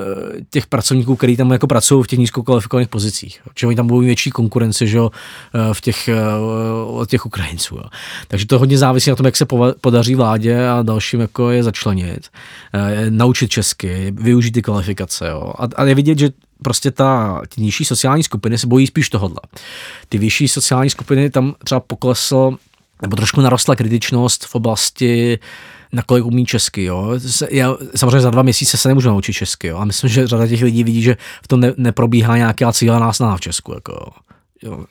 [0.49, 3.41] těch pracovníků, kteří tam jako pracují v těch nízkokvalifikovaných pozicích.
[3.59, 5.09] Že oni tam budou větší konkurenci že, uh,
[5.73, 6.09] v těch,
[6.87, 7.75] od těch Ukrajinců.
[7.75, 7.83] Jo.
[8.27, 9.45] Takže to hodně závisí na tom, jak se
[9.81, 12.27] podaří vládě a dalším jako je začlenit,
[13.09, 15.27] naučit česky, využít ty kvalifikace.
[15.27, 15.53] Jo.
[15.57, 16.29] A, a je vidět, že
[16.63, 19.39] prostě ta, ty nižší sociální skupiny se bojí spíš tohohle.
[20.09, 22.57] Ty vyšší sociální skupiny tam třeba poklesl
[23.01, 25.39] nebo trošku narostla kritičnost v oblasti
[25.93, 26.83] nakolik umí česky.
[26.83, 27.19] Jo.
[27.49, 29.77] Já, samozřejmě za dva měsíce se nemůžu naučit česky, jo.
[29.77, 33.37] a myslím, že řada těch lidí vidí, že v tom ne, neprobíhá nějaká cílená snaha
[33.37, 33.73] v Česku.
[33.73, 34.11] Jako,
[34.63, 34.85] jo.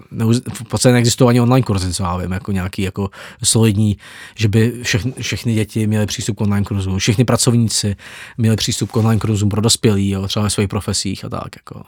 [0.54, 3.10] v podstatě neexistují ani online kurzy, co já vím, jako nějaký jako
[3.42, 3.96] solidní,
[4.34, 7.96] že by všechny, všechny děti měly přístup k online kurzům, všichni pracovníci
[8.38, 11.56] měli přístup k online kurzům pro dospělí, jo, třeba ve svých profesích a tak.
[11.56, 11.82] Jako.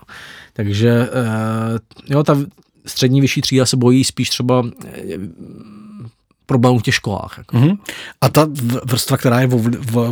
[0.53, 2.39] Takže eh, jo, ta
[2.87, 4.63] střední vyšší třída se bojí spíš třeba
[6.47, 7.35] problémů v těch školách.
[7.39, 7.57] Jako.
[7.57, 7.79] Mm-hmm.
[8.21, 8.49] A ta
[8.85, 9.49] vrstva, která je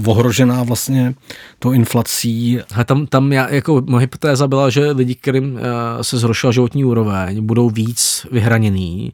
[0.07, 1.15] ohrožená vlastně
[1.59, 2.61] tou inflací?
[2.75, 5.61] A tam, tam já, jako moje hypotéza byla, že lidi, kterým uh,
[6.03, 9.13] se zhoršila životní úroveň, budou víc vyhraněný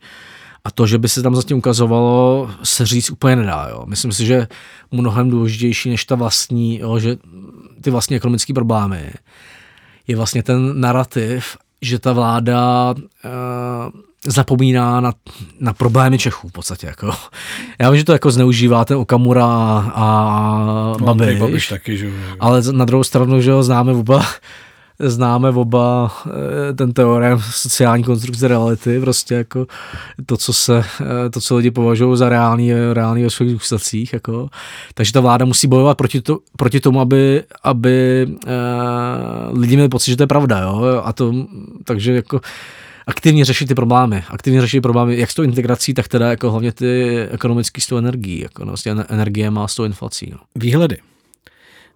[0.65, 3.67] a to, že by se tam zatím ukazovalo, se říct úplně nedá.
[3.71, 3.85] Jo.
[3.87, 4.49] Myslím si, že
[4.91, 7.17] mnohem důležitější než ta vlastní, jo, že
[7.81, 9.11] ty vlastní ekonomické problémy
[10.07, 15.13] je vlastně ten narrativ, že ta vláda uh, zapomíná na,
[15.61, 16.87] na problémy Čechů v podstatě.
[16.87, 17.11] Jako.
[17.79, 19.47] Já vím, že to jako zneužívá ten Okamura
[19.95, 24.27] a no, Babiš, Babiš taky, že ale na druhou stranu, že ho známe oba,
[24.99, 29.67] známe oba eh, ten teorem sociální konstrukce reality, prostě jako
[30.27, 34.49] to, co se, eh, to, co lidi považují za reálný, reálný ve svých důsledcích, jako.
[34.95, 40.11] Takže ta vláda musí bojovat proti, to, proti tomu, aby, aby uh, lidi měli pocit,
[40.11, 41.35] že to je pravda, jo, a to,
[41.85, 42.41] takže jako
[43.11, 46.73] aktivně řešit ty problémy, aktivně řešit problémy, jak s tou integrací, tak teda jako hlavně
[46.73, 50.31] ty ekonomické s tou energií, jako no, vlastně energie má s tou inflací.
[50.33, 50.39] No.
[50.55, 50.99] Výhledy.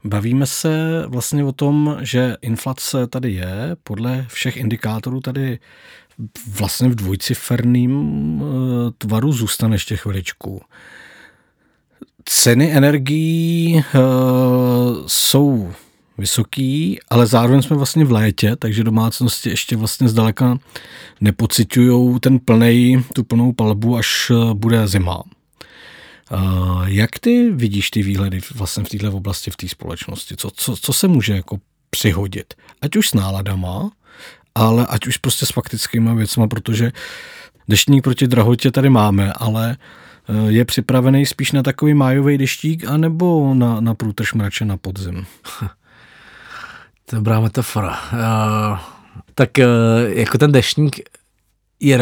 [0.04, 5.58] Bavíme se vlastně o tom, že inflace tady je, podle všech indikátorů tady
[6.48, 7.92] vlastně v dvojciferným
[8.42, 10.62] eh, tvaru zůstane ještě chviličku.
[12.24, 14.02] Ceny energií uh,
[15.06, 15.72] jsou
[16.18, 20.58] vysoký, ale zároveň jsme vlastně v létě, takže domácnosti ještě vlastně zdaleka
[21.20, 25.22] nepocitují ten plnej, tu plnou palbu, až eh, bude zima.
[26.86, 30.36] Jak ty vidíš ty výhledy vlastně v této oblasti, v té společnosti?
[30.36, 31.58] Co, co, co se může jako
[31.90, 32.54] přihodit?
[32.82, 33.90] Ať už s náladama,
[34.54, 36.92] ale ať už prostě s faktickými věcmi, protože
[37.68, 39.76] deštník proti drahotě tady máme, ale
[40.28, 45.26] eh, je připravený spíš na takový májový deštík anebo na, na průtrž mrače na podzim?
[47.14, 47.98] Dobrá metafora.
[48.12, 48.78] Uh,
[49.34, 49.64] tak uh,
[50.18, 51.00] jako ten deštník
[51.80, 51.98] je,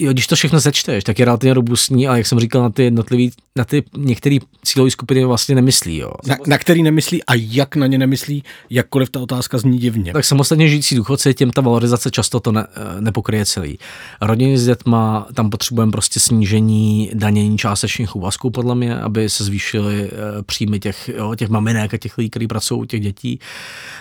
[0.00, 2.82] jo, když to všechno sečteš, tak je relativně robustní, ale jak jsem říkal, na ty
[2.82, 5.96] jednotlivý, na ty některé cílové skupiny vlastně nemyslí.
[5.96, 6.12] Jo.
[6.26, 10.12] Na, na, který nemyslí a jak na ně nemyslí, jakkoliv ta otázka zní divně.
[10.12, 13.78] Tak samostatně žijící důchodci, těm ta valorizace často to ne, eh, nepokryje celý.
[14.20, 20.04] Rodiny s dětma, tam potřebujeme prostě snížení danění částečných úvazků, podle mě, aby se zvýšily
[20.04, 23.40] eh, příjmy těch, jo, těch maminek a těch lidí, kteří pracují u těch dětí.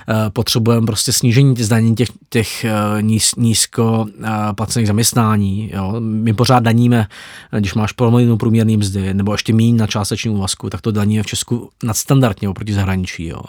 [0.09, 2.65] Eh, potřebujeme prostě snížení zdanění těch, těch
[3.01, 4.05] níz, nízko
[4.55, 5.71] placených zaměstnání.
[5.73, 5.88] Jo.
[5.99, 7.07] My pořád daníme,
[7.59, 11.27] když máš polovinu průměrný mzdy, nebo ještě méně na částečný úvazku, tak to daníme v
[11.27, 13.27] Česku nadstandardně oproti zahraničí.
[13.27, 13.41] Jo.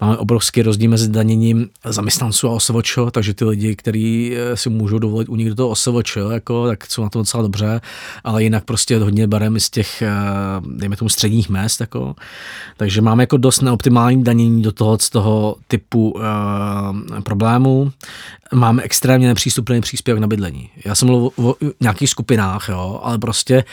[0.00, 4.98] Máme obrovský rozdíl mezi daněním zaměstnanců a OSVČ, takže ty lidi, kteří eh, si můžou
[4.98, 7.80] dovolit u do toho OSVČ, jako, tak jsou na to docela dobře,
[8.24, 10.10] ale jinak prostě hodně bereme z těch, eh,
[10.76, 11.80] dejme tomu, středních mest.
[11.80, 12.14] Jako.
[12.76, 16.22] Takže máme jako dost neoptimální danění do toho, z toho typu uh,
[17.20, 17.92] problémů.
[18.54, 20.70] Máme extrémně nepřístupný příspěvek na bydlení.
[20.84, 23.64] Já jsem mluvil o nějakých skupinách, jo, ale prostě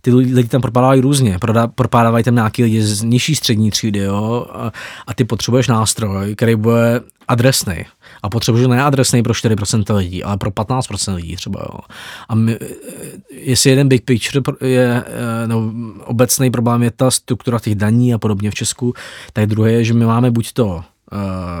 [0.00, 1.38] ty lidi tam propadávají různě.
[1.74, 4.72] Propadávají tam nějaký lidi z nižší střední třídy, jo, a,
[5.06, 7.84] a ty potřebuješ nástroj, který bude adresný.
[8.22, 11.78] A potřebuješ ne adresný pro 4% lidí, ale pro 15% lidí třeba, jo.
[12.28, 12.58] A my,
[13.30, 15.04] jestli jeden big picture je,
[15.46, 15.72] no,
[16.04, 18.94] obecný problém je ta struktura těch daní a podobně v Česku,
[19.32, 20.84] tak druhé je, že my máme buď to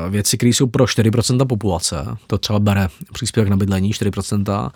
[0.08, 4.70] věci, které jsou pro 4% populace, to třeba bere příspěvek na bydlení 4%,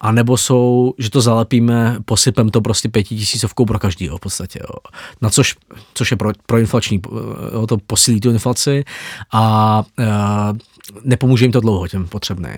[0.00, 4.60] a nebo jsou, že to zalepíme, posypem to prostě pětitisícovkou pro každého v podstatě.
[4.62, 4.92] Jo.
[5.22, 5.56] Na což,
[5.94, 7.10] což je pro, pro inflační, eh,
[7.54, 8.84] jo, to posílí tu inflaci
[9.32, 10.06] a e,
[11.04, 12.56] nepomůže jim to dlouho těm potřebným.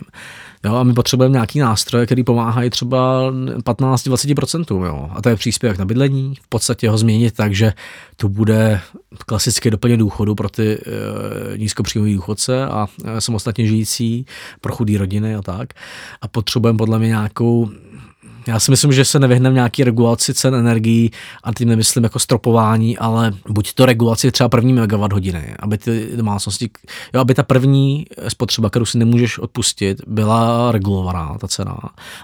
[0.64, 4.85] Jo, a my potřebujeme nějaký nástroje, který pomáhají třeba 15-20%.
[4.85, 5.11] Jo.
[5.12, 6.35] A to je příspěvek na bydlení.
[6.42, 7.73] V podstatě ho změnit tak, že
[8.16, 8.81] to bude
[9.27, 14.27] klasické doplně důchodu pro ty e, nízkopříjmové důchodce a e, samostatně žijící,
[14.61, 15.73] pro chudé rodiny a tak.
[16.23, 17.70] A potřebujeme podle mě nějakou
[18.46, 21.11] já si myslím, že se nevyhneme nějaký regulaci cen energií
[21.44, 26.09] a tím nemyslím jako stropování, ale buď to regulaci třeba první megawatt hodiny, aby ty
[26.16, 26.70] domácnosti,
[27.14, 31.79] jo, aby ta první spotřeba, kterou si nemůžeš odpustit, byla regulovaná, ta cena.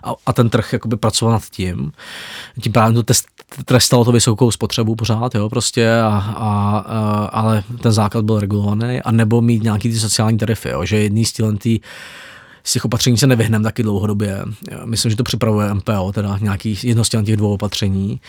[0.05, 1.93] A, a ten trh jakoby pracoval nad tím.
[2.61, 3.27] Tím právě to test,
[3.65, 9.03] trestalo to vysokou spotřebu pořád, jo, prostě, a, a, a, ale ten základ byl regulovaný,
[9.03, 11.47] a nebo mít nějaký ty sociální tarify, jo, že jedný z těch
[12.67, 14.43] z těch opatření se nevyhneme taky dlouhodobě.
[14.85, 18.21] Myslím, že to připravuje MPO, teda nějaký jedno z těch dvou opatření.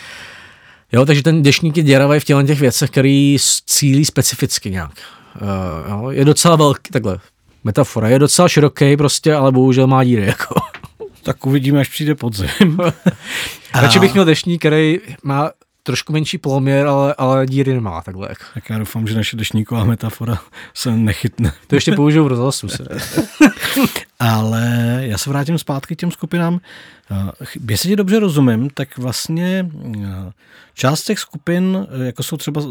[0.92, 4.92] Jo, takže ten dešník je děravý v těle těch věcech, který cílí specificky nějak.
[5.42, 7.20] Uh, jo, je docela velký, takhle,
[7.64, 10.56] metafora, je docela široký prostě, ale bohužel má díry, jako.
[11.24, 12.80] Tak uvidíme, až přijde podzim.
[13.76, 15.52] Radši bych měl dešník, který má
[15.88, 18.30] trošku menší poloměr, ale, ale díry nemá takhle.
[18.54, 20.40] Tak já doufám, že naše dešníková metafora
[20.74, 21.54] se nechytne.
[21.68, 22.68] To ještě použiju v rozhlasu.
[24.20, 26.60] ale já se vrátím zpátky k těm skupinám.
[27.12, 30.32] Eh, jestli tě dobře rozumím, tak vlastně eh,
[30.74, 32.62] část těch skupin, eh, jako jsou třeba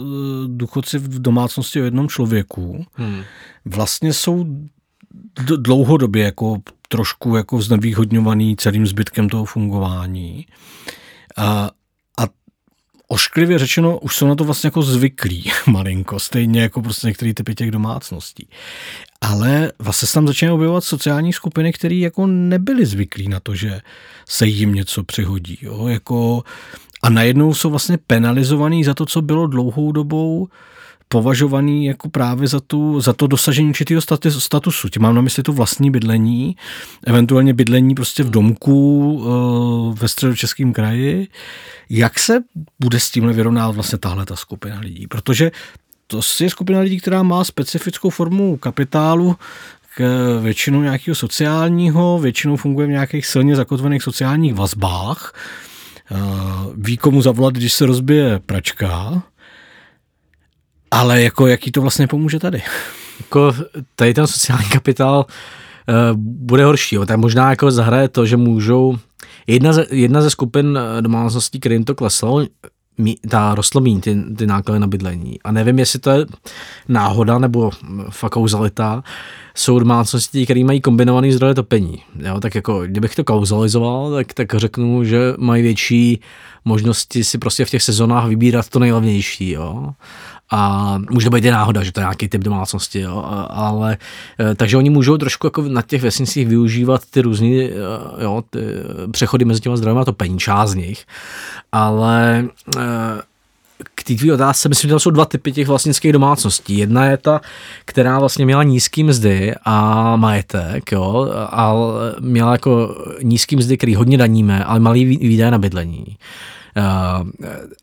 [0.47, 3.23] důchodci v domácnosti o jednom člověku, hmm.
[3.65, 4.47] vlastně jsou
[5.57, 10.47] dlouhodobě jako trošku jako znevýhodňovaný celým zbytkem toho fungování.
[11.37, 11.71] A
[13.09, 17.55] ošklivě řečeno, už jsou na to vlastně jako zvyklí malinko, stejně jako prostě některý typy
[17.55, 18.49] těch domácností.
[19.21, 23.81] Ale vlastně se tam začínají objevovat sociální skupiny, které jako nebyly zvyklí na to, že
[24.29, 25.59] se jim něco přihodí.
[25.63, 25.87] Jo?
[25.89, 26.43] Jako,
[27.03, 30.49] a najednou jsou vlastně penalizovaný za to, co bylo dlouhou dobou
[31.09, 34.89] považovaný jako právě za, tu, za to dosažení určitého statusu.
[34.89, 36.57] Tím mám na mysli to vlastní bydlení,
[37.07, 39.27] eventuálně bydlení prostě v domku uh,
[39.93, 41.29] ve středočeském kraji.
[41.91, 42.43] Jak se
[42.81, 45.07] bude s tímhle vyrovnávat vlastně tahle ta skupina lidí?
[45.07, 45.51] Protože
[46.07, 49.37] to je skupina lidí, která má specifickou formu kapitálu,
[49.97, 55.33] k většinou nějakého sociálního, většinou funguje v nějakých silně zakotvených sociálních vazbách,
[56.11, 56.19] uh,
[56.77, 59.23] ví komu zavolat, když se rozbije pračka,
[60.91, 62.63] ale jako jaký to vlastně pomůže tady?
[63.21, 63.55] Jako
[63.95, 65.27] tady ten sociální kapitál
[65.89, 66.95] uh, bude horší.
[66.95, 67.07] Jo.
[67.17, 68.99] Možná jako zahraje to, že můžou
[69.47, 72.47] jedna ze, jedna ze skupin eh, domácností, kterým to kleslo,
[73.29, 75.43] ta rostlo míň, ty, ty náklady na bydlení.
[75.45, 76.27] A nevím, jestli to je
[76.89, 77.71] náhoda nebo
[78.11, 79.03] fakt kauzalita.
[79.55, 82.03] Jsou domácnosti, které mají kombinovaný zdroje topení.
[82.19, 86.21] Jo, tak jako, kdybych to kauzalizoval, tak, tak řeknu, že mají větší
[86.65, 89.51] možnosti si prostě v těch sezónách vybírat to nejlevnější.
[89.51, 89.95] Jo.
[90.51, 93.97] A může být i náhoda, že to je nějaký typ domácnosti, jo, ale
[94.41, 97.71] e, takže oni můžou trošku jako na těch vesnicích využívat ty různé e,
[99.11, 101.05] přechody mezi těma zdrojem a to pení, část z nich,
[101.73, 102.45] ale
[102.79, 102.81] e,
[103.95, 106.79] k té tvý otázce, myslím, že tam jsou dva typy těch vlastnických domácností.
[106.79, 107.41] Jedna je ta,
[107.85, 111.75] která vlastně měla nízký mzdy a majetek, jo, a
[112.21, 116.17] měla jako nízký mzdy, který hodně daníme, ale malý výdaje na bydlení.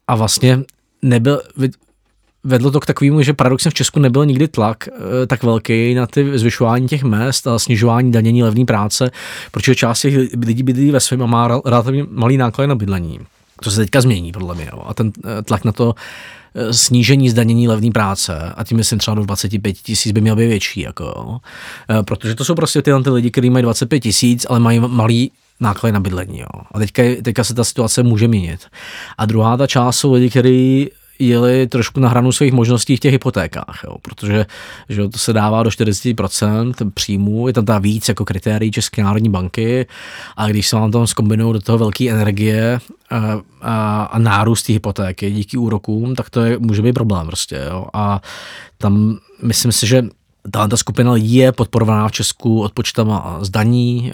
[0.07, 0.59] A vlastně
[1.01, 1.41] nebyl,
[2.43, 6.07] vedlo to k takovému, že paradoxně v Česku nebyl nikdy tlak e, tak velký na
[6.07, 9.11] ty zvyšování těch mest a snižování danění levné práce,
[9.51, 13.19] protože část těch lidí bydlí ve svém a má relativně malý náklad na bydlení.
[13.63, 14.69] To se teďka změní, podle mě.
[14.73, 14.83] Jo.
[14.87, 15.95] A ten e, tlak na to
[16.55, 20.47] e, snížení zdanění levné práce, a tím myslím třeba do 25 tisíc by měl být
[20.47, 21.39] větší, jako,
[22.05, 25.93] protože to jsou prostě tyhle ty lidi, kteří mají 25 tisíc, ale mají malý náklady
[25.93, 26.39] na bydlení.
[26.39, 26.61] Jo.
[26.71, 28.59] A teďka, teďka se ta situace může měnit.
[29.17, 33.11] A druhá ta část jsou lidi, kteří jeli trošku na hranu svých možností v těch
[33.11, 34.45] hypotékách, jo, protože
[34.89, 39.29] že to se dává do 40% příjmů, je tam ta víc jako kritérií České národní
[39.29, 39.85] banky
[40.37, 44.73] a když se vám tam zkombinují do toho velké energie a, a, a nárůst té
[44.73, 47.61] hypotéky díky úrokům, tak to je, může být problém prostě.
[47.69, 47.85] Jo.
[47.93, 48.21] A
[48.77, 50.03] tam myslím si, že
[50.51, 54.11] ta, ta skupina je podporovaná v Česku odpočtama zdaní,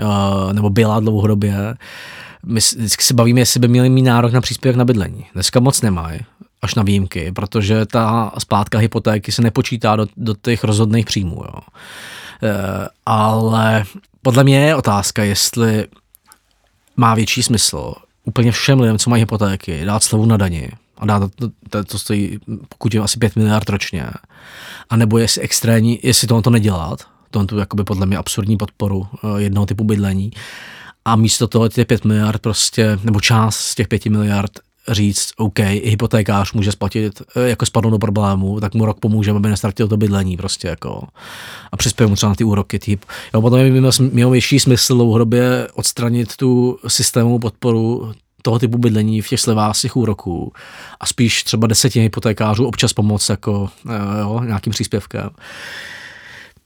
[0.52, 1.76] nebo byla dlouhodobě.
[2.46, 5.26] My vždycky se bavíme, jestli by měli mít nárok na příspěvek na bydlení.
[5.34, 6.20] Dneska moc nemají
[6.62, 11.36] až na výjimky, protože ta splátka hypotéky se nepočítá do, do těch rozhodných příjmů.
[11.36, 11.60] Jo.
[12.44, 13.84] E, ale
[14.22, 15.88] podle mě je otázka, jestli
[16.98, 17.94] má větší smysl
[18.24, 22.00] úplně všem lidem, co mají hypotéky, dát slovu na daně a dát to, to, to
[22.00, 24.06] stojí, pokud je asi 5 miliard ročně,
[24.90, 29.08] a nebo jestli extrémní, jestli tohle to nedělat, tohle tu jakoby podle mě absurdní podporu
[29.24, 30.32] e, jednoho typu bydlení,
[31.06, 34.52] a místo toho těch 5 miliard prostě, nebo část z těch 5 miliard
[34.90, 39.50] říct, OK, hypotékář může splatit, eh, jako spadnout do problému, tak mu rok pomůžeme, aby
[39.50, 41.04] nestratil to bydlení prostě jako
[41.72, 42.80] a přispějeme mu třeba na ty úroky.
[42.80, 43.06] Typ.
[43.34, 49.30] Jo, potom by mělo, větší smysl dlouhodobě odstranit tu systémovou podporu toho typu bydlení v
[49.30, 50.54] těch slevásích úroků
[51.00, 55.30] a spíš třeba desetině hypotékářů občas pomoct jako eh, jo, nějakým příspěvkem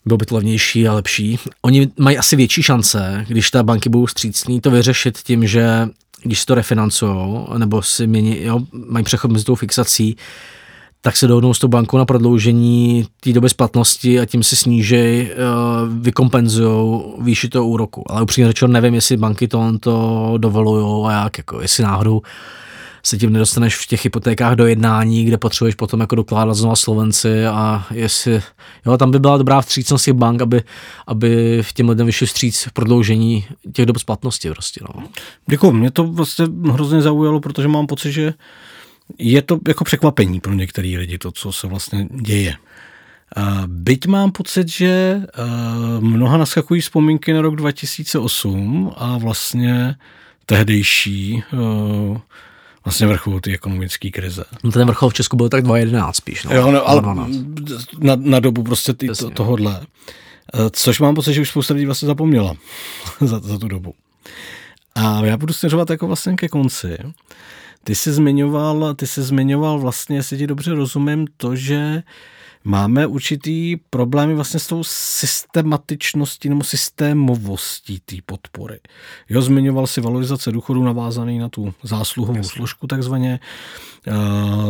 [0.05, 1.39] bylo by to levnější a lepší.
[1.61, 5.87] Oni mají asi větší šance, když ta banky budou střícní, to vyřešit tím, že
[6.23, 10.15] když si to refinancují, nebo si mění, jo, mají přechod mezi tou fixací,
[11.01, 14.95] tak se dohodnou s tou bankou na prodloužení té doby splatnosti a tím si sníží,
[14.95, 15.27] uh,
[16.01, 18.11] vykompenzují výši toho úroku.
[18.11, 22.21] Ale upřímně řečeno nevím, jestli banky to, to dovolují a jak, jako, jestli náhodou
[23.05, 27.45] se tím nedostaneš v těch hypotékách do jednání, kde potřebuješ potom jako dokládat znova Slovenci
[27.45, 28.41] a jestli,
[28.85, 30.63] jo, tam by byla dobrá vstřícnost těch bank, aby,
[31.07, 35.03] aby v těm lidem vyšli vstříc v prodloužení těch dob splatnosti prostě, no.
[35.49, 38.33] Děkuji, mě to vlastně hrozně zaujalo, protože mám pocit, že
[39.17, 42.55] je to jako překvapení pro některé lidi, to, co se vlastně děje.
[43.67, 45.21] Byť mám pocit, že
[45.99, 49.95] mnoha naskakují vzpomínky na rok 2008 a vlastně
[50.45, 51.43] tehdejší
[52.85, 54.43] vlastně vrchol té ekonomické krize.
[54.63, 56.43] No ten vrchol v Česku byl tak 2,11 spíš.
[56.43, 56.55] No.
[56.55, 57.01] Jo, no, ale
[57.99, 59.81] na, na, dobu prostě ty, to, tohodle.
[60.53, 62.53] Eh, což mám pocit, že už spousta lidí vlastně zapomněla
[63.21, 63.93] za, za tu dobu.
[64.95, 66.97] A já budu směřovat jako vlastně ke konci.
[67.83, 72.03] Ty jsi zmiňoval, ty jsi zmiňoval vlastně, jestli ti dobře rozumím, to, že
[72.63, 78.79] máme určitý problémy vlastně s tou systematičností nebo systémovostí té podpory.
[79.29, 82.49] Jo, zmiňoval si valorizace důchodů navázaný na tu zásluhovou Jasně.
[82.57, 83.39] složku takzvaně.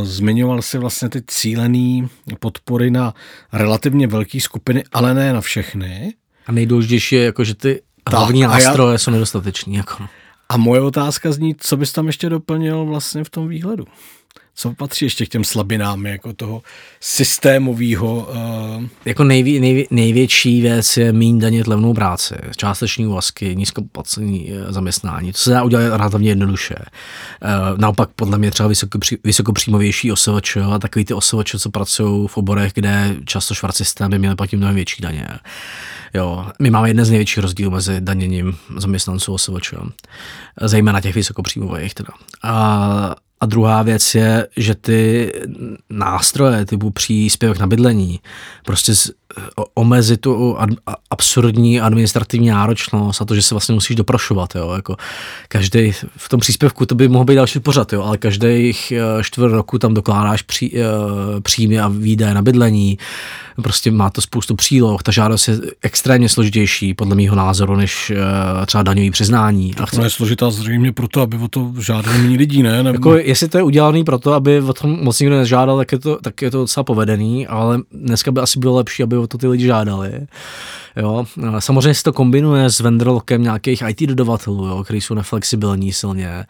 [0.03, 2.07] Zmiňoval si vlastně ty cílené
[2.39, 3.13] podpory na
[3.53, 6.13] relativně velké skupiny, ale ne na všechny.
[6.47, 8.97] A nejdůležitější je, jako, že ty hlavní nástroje já...
[8.97, 9.75] jsou nedostateční.
[9.75, 10.07] Jako.
[10.49, 13.85] A moje otázka zní, co bys tam ještě doplnil vlastně v tom výhledu?
[14.55, 16.61] Co patří ještě k těm slabinám jako toho
[16.99, 18.29] systémového?
[18.77, 18.83] Uh...
[19.05, 25.31] Jako nejvě, nejvě, největší věc je méně danit levnou práci, částeční úvazky, nízkoplacený uh, zaměstnání.
[25.31, 26.75] To se dá udělat relativně jednoduše.
[26.75, 32.37] Uh, naopak podle mě třeba vysokopří, vysokopříjmovější OSVČ a takový ty OSVČ, co pracují v
[32.37, 35.27] oborech, kde často švarcisté by měli platit mnohem větší daně.
[36.13, 39.73] Jo, my máme jeden z největších rozdílů mezi daněním zaměstnanců OSVČ,
[40.61, 42.09] zejména těch vysokopříjmových teda.
[42.43, 45.31] A a druhá věc je, že ty
[45.89, 48.19] nástroje typu příspěvek na bydlení,
[48.65, 48.93] prostě
[49.73, 50.57] omezit tu
[51.11, 54.55] absurdní administrativní náročnost a to, že se vlastně musíš doprošovat.
[54.55, 54.71] Jo?
[54.75, 54.95] Jako
[55.47, 58.03] každý, v tom příspěvku to by mohl být další pořad, jo?
[58.03, 60.81] ale každých eh, čtvrt roku tam dokládáš pří, eh,
[61.41, 62.97] příjmy a výdaje na bydlení,
[63.61, 68.65] prostě má to spoustu příloh, ta žádost je extrémně složitější, podle mého názoru, než uh,
[68.65, 69.75] třeba daňový přiznání.
[69.77, 70.03] A chce...
[70.03, 72.83] je složitá zřejmě proto, aby o to žádali méně lidí, ne?
[72.83, 72.95] Nebo...
[72.95, 76.17] Jako, jestli to je udělané proto, aby o tom moc nikdo nežádal, tak je to,
[76.21, 79.47] tak je to docela povedený, ale dneska by asi bylo lepší, aby o to ty
[79.47, 80.27] lidi žádali.
[80.95, 81.25] Jo.
[81.59, 86.45] Samozřejmě se to kombinuje s vendorlockem nějakých IT dodavatelů, jo, který jsou neflexibilní silně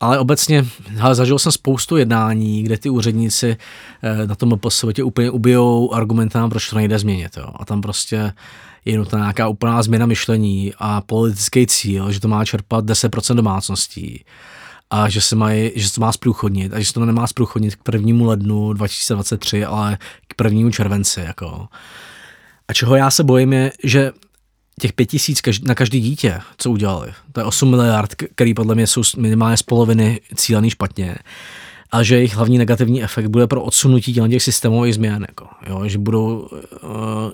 [0.00, 3.56] ale obecně hele, zažil jsem spoustu jednání, kde ty úředníci
[4.02, 4.58] eh, na tom
[4.92, 7.36] tě úplně ubijou argumentám, proč to nejde změnit.
[7.36, 7.46] Jo.
[7.56, 8.32] A tam prostě
[8.84, 14.24] je nutná nějaká úplná změna myšlení a politický cíl, že to má čerpat 10% domácností
[14.90, 17.74] a že se, mají, že se to má zprůchodnit a že se to nemá zprůchodnit
[17.74, 19.98] k prvnímu lednu 2023, ale
[20.30, 21.20] k prvnímu červenci.
[21.20, 21.68] Jako.
[22.68, 24.12] A čeho já se bojím je, že
[24.80, 28.86] těch pět tisíc na každý dítě, co udělali, to je 8 miliard, který podle mě
[28.86, 31.16] jsou minimálně z poloviny cílený špatně,
[31.92, 35.98] a že jejich hlavní negativní efekt bude pro odsunutí těch systémových změn, jako, jo, že,
[35.98, 36.48] budou,
[36.82, 36.90] uh,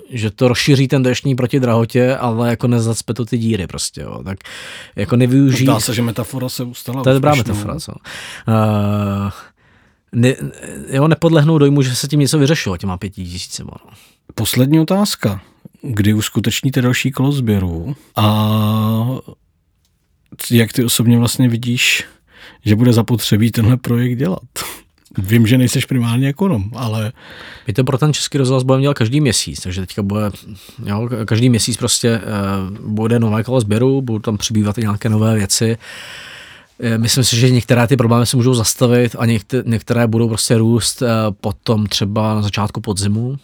[0.09, 4.23] že to rozšíří ten deštní proti drahotě, ale jako nezacpe to ty díry prostě, jo,
[4.23, 4.37] tak
[4.95, 5.65] jako nevyužít.
[5.65, 7.03] Dá se, že metafora se ustala.
[7.03, 7.91] To je dobrá metafora, co.
[7.91, 9.31] Uh,
[10.11, 10.35] ne,
[10.89, 13.71] jo, nepodlehnou dojmu, že se tím něco vyřešilo, těma pěti tisícema.
[13.85, 13.91] No.
[14.35, 15.41] Poslední otázka.
[15.81, 19.05] Kdy uskutečníte další kolo sběru a
[20.51, 22.03] jak ty osobně vlastně vidíš,
[22.65, 24.39] že bude zapotřebí tenhle projekt dělat?
[25.17, 27.11] Vím, že nejseš primárně ekonom, ale...
[27.67, 30.21] My to pro ten český rozhlas budeme dělat každý měsíc, takže teďka bude,
[30.85, 35.35] jo, každý měsíc prostě uh, bude nové kolo sběru, budou tam přibývat i nějaké nové
[35.35, 35.71] věci.
[35.71, 35.77] Eh,
[36.97, 39.25] myslím si, že některé ty problémy se můžou zastavit a
[39.65, 41.07] některé, budou prostě růst uh,
[41.41, 43.37] potom třeba na začátku podzimu,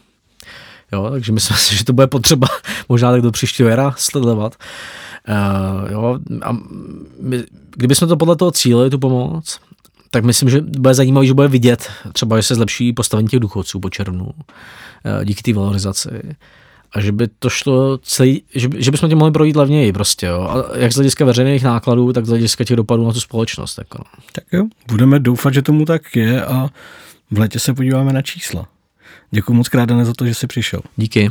[0.91, 2.47] Jo, takže myslím si, že to bude potřeba
[2.89, 4.55] možná tak do příštího jara sledovat.
[5.29, 6.57] Uh, jo, a
[7.19, 7.43] my,
[7.75, 9.59] kdybychom to podle toho cíle, tu pomoc,
[10.11, 13.79] tak myslím, že bude zajímavý, že bude vidět třeba, že se zlepší postavení těch důchodců
[13.79, 14.31] po červnu
[15.23, 16.09] díky té valorizaci
[16.93, 20.25] a že by to šlo celý, že, by, že bychom tím mohli projít levněji prostě,
[20.25, 20.41] jo.
[20.41, 23.77] A jak z hlediska veřejných nákladů, tak z hlediska těch dopadů na tu společnost.
[23.77, 24.03] Jako.
[24.31, 26.69] Tak jo, budeme doufat, že tomu tak je a
[27.31, 28.67] v létě se podíváme na čísla.
[29.31, 30.81] Děkuji moc krát, za to, že jsi přišel.
[30.97, 31.29] Díky.